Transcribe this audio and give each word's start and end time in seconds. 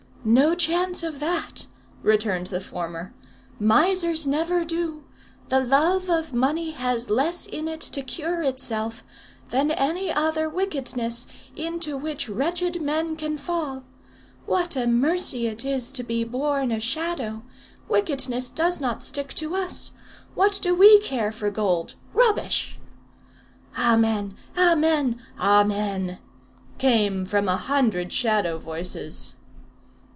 "No 0.23 0.53
chance 0.53 1.01
of 1.01 1.19
that," 1.19 1.65
returned 2.03 2.45
the 2.45 2.61
former. 2.61 3.11
"Misers 3.59 4.27
never 4.27 4.63
do. 4.63 5.03
The 5.49 5.59
love 5.61 6.09
of 6.11 6.31
money 6.31 6.71
has 6.73 7.09
less 7.09 7.47
in 7.47 7.67
it 7.67 7.81
to 7.81 8.03
cure 8.03 8.43
itself 8.43 9.03
than 9.49 9.71
any 9.71 10.11
other 10.13 10.47
wickedness 10.47 11.25
into 11.55 11.97
which 11.97 12.29
wretched 12.29 12.83
men 12.83 13.15
can 13.15 13.35
fall. 13.35 13.83
What 14.45 14.75
a 14.75 14.85
mercy 14.85 15.47
it 15.47 15.65
is 15.65 15.91
to 15.93 16.03
be 16.03 16.23
born 16.23 16.71
a 16.71 16.79
Shadow! 16.79 17.41
Wickedness 17.89 18.51
does 18.51 18.79
not 18.79 19.03
stick 19.03 19.33
to 19.33 19.55
us. 19.55 19.89
What 20.35 20.59
do 20.61 20.75
we 20.75 20.99
care 20.99 21.31
for 21.31 21.49
gold! 21.49 21.95
Rubbish!" 22.13 22.77
"Amen! 23.75 24.35
Amen! 24.55 25.19
Amen!" 25.39 26.19
came 26.77 27.25
from 27.25 27.49
a 27.49 27.57
hundred 27.57 28.13
shadow 28.13 28.59
voices. 28.59 29.33